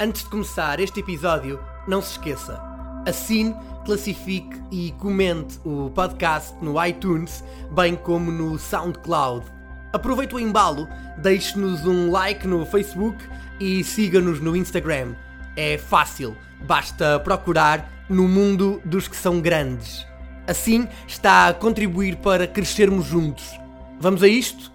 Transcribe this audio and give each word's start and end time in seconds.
Antes 0.00 0.22
de 0.22 0.30
começar 0.30 0.78
este 0.78 1.00
episódio, 1.00 1.58
não 1.88 2.00
se 2.00 2.12
esqueça. 2.12 2.62
Assine, 3.04 3.52
classifique 3.84 4.56
e 4.70 4.92
comente 4.92 5.58
o 5.64 5.90
podcast 5.90 6.54
no 6.62 6.80
iTunes, 6.86 7.42
bem 7.72 7.96
como 7.96 8.30
no 8.30 8.56
SoundCloud. 8.60 9.44
Aproveite 9.92 10.36
o 10.36 10.38
embalo, 10.38 10.86
deixe-nos 11.20 11.84
um 11.84 12.12
like 12.12 12.46
no 12.46 12.64
Facebook 12.64 13.18
e 13.58 13.82
siga-nos 13.82 14.40
no 14.40 14.54
Instagram. 14.54 15.16
É 15.56 15.76
fácil, 15.76 16.36
basta 16.64 17.18
procurar 17.18 18.06
no 18.08 18.28
mundo 18.28 18.80
dos 18.84 19.08
que 19.08 19.16
são 19.16 19.40
grandes. 19.40 20.06
Assim 20.46 20.86
está 21.08 21.48
a 21.48 21.54
contribuir 21.54 22.18
para 22.18 22.46
crescermos 22.46 23.06
juntos. 23.06 23.50
Vamos 23.98 24.22
a 24.22 24.28
isto? 24.28 24.70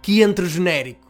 Que 0.00 0.22
entre 0.22 0.46
genérico. 0.46 1.09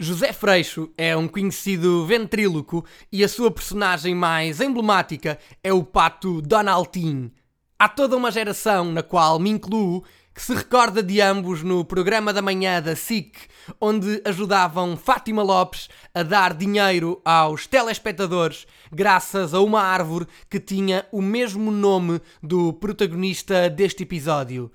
José 0.00 0.32
Freixo 0.32 0.92
é 0.96 1.16
um 1.16 1.26
conhecido 1.26 2.06
ventríloco 2.06 2.84
e 3.10 3.24
a 3.24 3.28
sua 3.28 3.50
personagem 3.50 4.14
mais 4.14 4.60
emblemática 4.60 5.36
é 5.62 5.72
o 5.72 5.82
pato 5.82 6.40
Donaldin. 6.40 7.32
Há 7.76 7.88
toda 7.88 8.16
uma 8.16 8.30
geração, 8.30 8.92
na 8.92 9.02
qual 9.02 9.40
me 9.40 9.50
incluo, 9.50 10.04
que 10.32 10.40
se 10.40 10.54
recorda 10.54 11.02
de 11.02 11.20
ambos 11.20 11.64
no 11.64 11.84
programa 11.84 12.32
da 12.32 12.40
manhã 12.40 12.80
da 12.80 12.94
SIC, 12.94 13.36
onde 13.80 14.22
ajudavam 14.24 14.96
Fátima 14.96 15.42
Lopes 15.42 15.88
a 16.14 16.22
dar 16.22 16.54
dinheiro 16.54 17.20
aos 17.24 17.66
telespectadores 17.66 18.68
graças 18.92 19.52
a 19.52 19.60
uma 19.60 19.82
árvore 19.82 20.28
que 20.48 20.60
tinha 20.60 21.06
o 21.10 21.20
mesmo 21.20 21.72
nome 21.72 22.20
do 22.40 22.72
protagonista 22.72 23.68
deste 23.68 24.04
episódio 24.04 24.70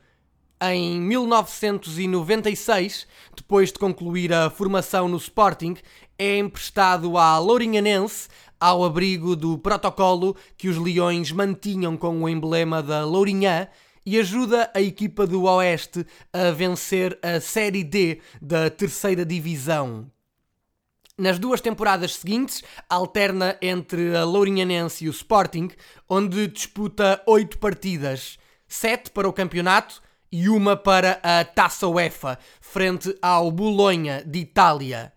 em 0.72 1.02
1996, 1.02 3.08
depois 3.36 3.72
de 3.72 3.80
concluir 3.80 4.31
a 4.31 4.47
formação 4.50 5.09
no 5.09 5.17
Sporting, 5.17 5.75
é 6.17 6.38
emprestado 6.38 7.17
à 7.17 7.38
Lourinhanense 7.39 8.30
ao 8.59 8.86
abrigo 8.86 9.36
do 9.36 9.58
protocolo 9.58 10.36
que 10.56 10.69
os 10.69 10.78
Leões 10.78 11.31
mantinham 11.31 11.97
com 11.97 12.22
o 12.22 12.30
emblema 12.30 12.81
da 12.81 13.03
Lourinhã 13.03 13.67
e 14.06 14.19
ajuda 14.19 14.72
a 14.73 14.81
equipa 14.81 15.28
do 15.28 15.44
Oeste 15.44 16.06
a 16.31 16.52
vencer 16.52 17.19
a 17.22 17.41
Série 17.41 17.84
D 17.84 18.22
da 18.41 18.69
terceira 18.69 19.25
divisão. 19.25 20.09
Nas 21.17 21.38
duas 21.38 21.59
temporadas 21.61 22.16
seguintes, 22.16 22.64
alterna 22.89 23.58
entre 23.61 24.16
a 24.16 24.23
Lourinhanense 24.23 25.06
e 25.06 25.09
o 25.09 25.11
Sporting, 25.11 25.69
onde 26.09 26.47
disputa 26.47 27.22
oito 27.28 27.58
partidas, 27.58 28.38
sete 28.67 29.11
para 29.11 29.28
o 29.28 29.34
campeonato 29.34 30.02
e 30.36 30.50
uma 30.50 30.76
para 30.76 31.20
a 31.22 31.45
Taça 31.45 31.88
UEFA, 31.88 32.39
frente 32.59 33.16
ao 33.22 33.52
Bolonha 33.52 34.23
de 34.26 34.40
Itália. 34.40 35.14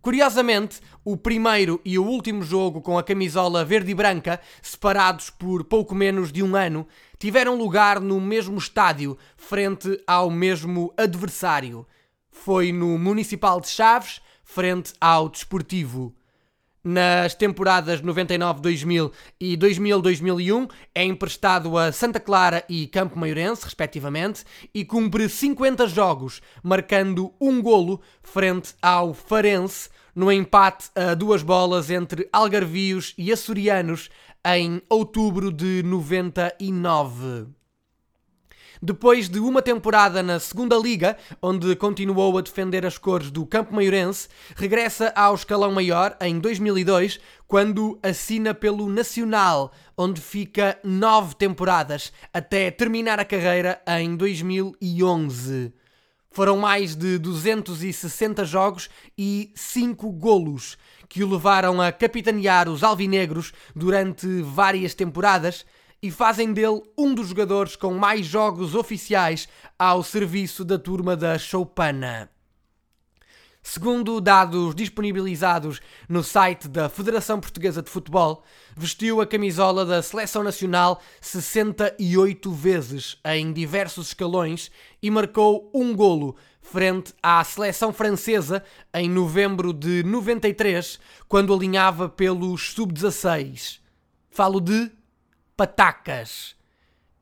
Curiosamente, 0.00 0.80
o 1.04 1.16
primeiro 1.16 1.80
e 1.84 1.98
o 1.98 2.04
último 2.04 2.44
jogo 2.44 2.80
com 2.80 2.96
a 2.96 3.02
camisola 3.02 3.64
verde 3.64 3.90
e 3.90 3.94
branca, 3.94 4.40
separados 4.62 5.30
por 5.30 5.64
pouco 5.64 5.96
menos 5.96 6.30
de 6.30 6.44
um 6.44 6.54
ano, 6.54 6.86
tiveram 7.18 7.56
lugar 7.58 8.00
no 8.00 8.20
mesmo 8.20 8.56
estádio, 8.56 9.18
frente 9.36 10.00
ao 10.06 10.30
mesmo 10.30 10.94
adversário. 10.96 11.84
Foi 12.30 12.70
no 12.70 12.96
Municipal 12.96 13.60
de 13.60 13.68
Chaves, 13.68 14.20
frente 14.44 14.92
ao 15.00 15.28
Desportivo 15.28 16.14
nas 16.84 17.34
temporadas 17.34 18.02
99-2000 18.02 19.12
e 19.40 19.56
2000-2001, 19.56 20.70
é 20.94 21.04
emprestado 21.04 21.78
a 21.78 21.92
Santa 21.92 22.18
Clara 22.18 22.64
e 22.68 22.86
Campo 22.86 23.18
Maiorense, 23.18 23.64
respectivamente, 23.64 24.44
e 24.74 24.84
cumpre 24.84 25.28
50 25.28 25.86
jogos, 25.86 26.40
marcando 26.62 27.32
um 27.40 27.62
golo 27.62 28.00
frente 28.22 28.74
ao 28.82 29.14
Farense, 29.14 29.88
no 30.14 30.30
empate 30.30 30.90
a 30.94 31.14
duas 31.14 31.42
bolas 31.42 31.90
entre 31.90 32.28
algarvios 32.32 33.14
e 33.16 33.32
açorianos 33.32 34.10
em 34.44 34.82
outubro 34.88 35.52
de 35.52 35.82
99. 35.82 37.61
Depois 38.84 39.28
de 39.28 39.38
uma 39.38 39.62
temporada 39.62 40.24
na 40.24 40.40
segunda 40.40 40.76
liga, 40.76 41.16
onde 41.40 41.76
continuou 41.76 42.36
a 42.36 42.40
defender 42.40 42.84
as 42.84 42.98
cores 42.98 43.30
do 43.30 43.46
Campo 43.46 43.72
Maiorense, 43.72 44.26
regressa 44.56 45.12
ao 45.14 45.36
escalão 45.36 45.70
maior 45.70 46.16
em 46.20 46.40
2002, 46.40 47.20
quando 47.46 47.96
assina 48.02 48.52
pelo 48.52 48.88
Nacional, 48.88 49.70
onde 49.96 50.20
fica 50.20 50.80
nove 50.82 51.36
temporadas, 51.36 52.12
até 52.34 52.72
terminar 52.72 53.20
a 53.20 53.24
carreira 53.24 53.80
em 54.00 54.16
2011. 54.16 55.72
Foram 56.32 56.56
mais 56.56 56.96
de 56.96 57.18
260 57.18 58.44
jogos 58.44 58.90
e 59.16 59.52
5 59.54 60.10
golos, 60.10 60.76
que 61.08 61.22
o 61.22 61.30
levaram 61.30 61.80
a 61.80 61.92
capitanear 61.92 62.68
os 62.68 62.82
alvinegros 62.82 63.52
durante 63.76 64.26
várias 64.42 64.92
temporadas, 64.92 65.64
e 66.02 66.10
fazem 66.10 66.52
dele 66.52 66.82
um 66.98 67.14
dos 67.14 67.28
jogadores 67.28 67.76
com 67.76 67.94
mais 67.94 68.26
jogos 68.26 68.74
oficiais 68.74 69.48
ao 69.78 70.02
serviço 70.02 70.64
da 70.64 70.78
turma 70.78 71.16
da 71.16 71.38
Choupana. 71.38 72.28
Segundo 73.64 74.20
dados 74.20 74.74
disponibilizados 74.74 75.80
no 76.08 76.24
site 76.24 76.66
da 76.66 76.88
Federação 76.88 77.38
Portuguesa 77.38 77.80
de 77.80 77.88
Futebol, 77.88 78.42
vestiu 78.76 79.20
a 79.20 79.26
camisola 79.26 79.86
da 79.86 80.02
Seleção 80.02 80.42
Nacional 80.42 81.00
68 81.20 82.50
vezes 82.50 83.18
em 83.24 83.52
diversos 83.52 84.08
escalões 84.08 84.68
e 85.00 85.08
marcou 85.12 85.70
um 85.72 85.94
golo 85.94 86.34
frente 86.60 87.14
à 87.22 87.44
seleção 87.44 87.92
francesa 87.92 88.64
em 88.92 89.08
novembro 89.08 89.72
de 89.72 90.02
93, 90.02 90.98
quando 91.28 91.54
alinhava 91.54 92.08
pelos 92.08 92.72
sub-16. 92.72 93.78
Falo 94.28 94.60
de 94.60 94.90
patacas. 95.56 96.56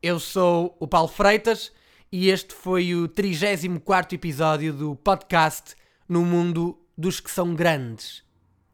Eu 0.01 0.19
sou 0.19 0.75
o 0.79 0.87
Paulo 0.87 1.07
Freitas 1.07 1.71
e 2.11 2.29
este 2.29 2.53
foi 2.53 2.95
o 2.95 3.07
34 3.07 4.15
episódio 4.15 4.73
do 4.73 4.95
podcast 4.95 5.75
No 6.07 6.25
Mundo 6.25 6.79
dos 6.97 7.19
que 7.19 7.31
são 7.31 7.53
grandes. 7.53 8.23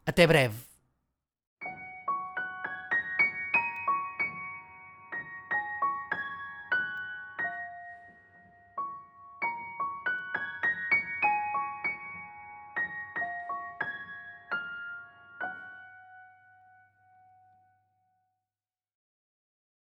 Até 0.06 0.26
breve. 0.26 0.67